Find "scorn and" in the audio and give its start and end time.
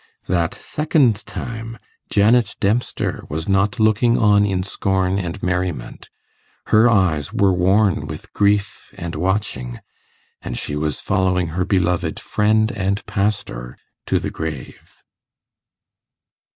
4.63-5.37